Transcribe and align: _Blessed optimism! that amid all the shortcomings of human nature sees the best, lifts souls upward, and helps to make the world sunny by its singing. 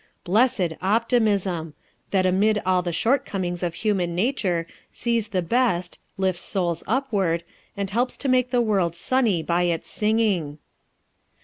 _Blessed 0.23 0.73
optimism! 0.81 1.75
that 2.09 2.25
amid 2.25 2.59
all 2.65 2.81
the 2.81 2.91
shortcomings 2.91 3.61
of 3.61 3.75
human 3.75 4.15
nature 4.15 4.65
sees 4.91 5.27
the 5.27 5.43
best, 5.43 5.99
lifts 6.17 6.41
souls 6.41 6.83
upward, 6.87 7.43
and 7.77 7.91
helps 7.91 8.17
to 8.17 8.27
make 8.27 8.49
the 8.49 8.61
world 8.61 8.95
sunny 8.95 9.43
by 9.43 9.61
its 9.65 9.91
singing. 9.91 10.57